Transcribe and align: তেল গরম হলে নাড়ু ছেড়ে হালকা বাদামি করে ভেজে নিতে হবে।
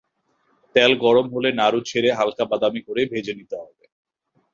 তেল 0.75 0.91
গরম 1.03 1.25
হলে 1.35 1.49
নাড়ু 1.59 1.79
ছেড়ে 1.89 2.09
হালকা 2.19 2.43
বাদামি 2.51 2.81
করে 2.87 3.01
ভেজে 3.11 3.33
নিতে 3.39 3.55
হবে। 3.61 3.85